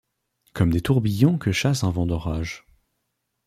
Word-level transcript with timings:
Comme 0.55 0.71
des 0.71 0.81
tourbillons 0.81 1.37
que 1.37 1.51
chasse 1.51 1.83
un 1.83 1.91
vent 1.91 2.07
d’orage 2.07 2.65